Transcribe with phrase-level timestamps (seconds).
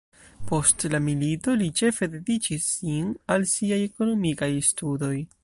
[0.51, 5.15] Post la milito, li ĉefe dediĉis sin al siaj ekonomikaj studoj.